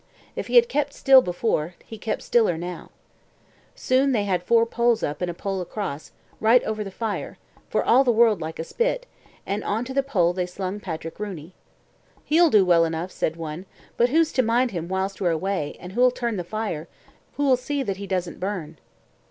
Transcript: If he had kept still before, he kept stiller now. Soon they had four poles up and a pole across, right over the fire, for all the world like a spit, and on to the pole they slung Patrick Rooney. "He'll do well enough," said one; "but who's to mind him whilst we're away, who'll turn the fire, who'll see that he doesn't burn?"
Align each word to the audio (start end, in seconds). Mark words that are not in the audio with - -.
If 0.35 0.47
he 0.47 0.55
had 0.55 0.67
kept 0.67 0.93
still 0.95 1.21
before, 1.21 1.75
he 1.85 1.99
kept 1.99 2.23
stiller 2.23 2.57
now. 2.57 2.89
Soon 3.75 4.13
they 4.13 4.23
had 4.23 4.41
four 4.41 4.65
poles 4.65 5.03
up 5.03 5.21
and 5.21 5.29
a 5.29 5.33
pole 5.35 5.61
across, 5.61 6.11
right 6.39 6.63
over 6.63 6.83
the 6.83 6.89
fire, 6.89 7.37
for 7.69 7.83
all 7.85 8.03
the 8.03 8.11
world 8.11 8.41
like 8.41 8.57
a 8.57 8.63
spit, 8.63 9.05
and 9.45 9.63
on 9.63 9.85
to 9.85 9.93
the 9.93 10.01
pole 10.01 10.33
they 10.33 10.47
slung 10.47 10.79
Patrick 10.79 11.19
Rooney. 11.19 11.53
"He'll 12.25 12.49
do 12.49 12.65
well 12.65 12.83
enough," 12.83 13.11
said 13.11 13.35
one; 13.35 13.67
"but 13.95 14.09
who's 14.09 14.33
to 14.33 14.41
mind 14.41 14.71
him 14.71 14.87
whilst 14.87 15.21
we're 15.21 15.29
away, 15.29 15.77
who'll 15.93 16.09
turn 16.09 16.35
the 16.35 16.43
fire, 16.43 16.87
who'll 17.37 17.55
see 17.55 17.83
that 17.83 17.97
he 17.97 18.07
doesn't 18.07 18.39
burn?" 18.39 18.79